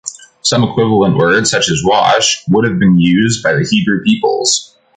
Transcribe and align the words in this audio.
Some 0.41 0.63
equivalent 0.63 1.15
word, 1.15 1.47
such 1.47 1.69
as 1.69 1.83
"wash", 1.85 2.43
would 2.49 2.67
have 2.67 2.79
been 2.79 2.99
used 2.99 3.43
by 3.43 3.53
the 3.53 3.67
Hebrew 3.69 4.01
peoples. 4.01 4.75